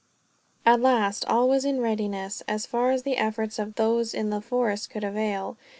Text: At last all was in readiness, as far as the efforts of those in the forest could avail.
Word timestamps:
At 0.65 0.81
last 0.81 1.25
all 1.25 1.47
was 1.47 1.63
in 1.63 1.79
readiness, 1.79 2.41
as 2.47 2.65
far 2.65 2.89
as 2.89 3.03
the 3.03 3.17
efforts 3.17 3.59
of 3.59 3.75
those 3.75 4.15
in 4.15 4.31
the 4.31 4.41
forest 4.41 4.89
could 4.89 5.03
avail. 5.03 5.57